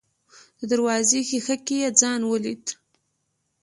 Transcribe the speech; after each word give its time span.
د 0.59 0.61
دروازې 0.71 1.19
ښيښه 1.27 1.55
کې 1.65 1.75
يې 1.83 1.89
ځان 2.01 2.21
وليد. 2.25 2.65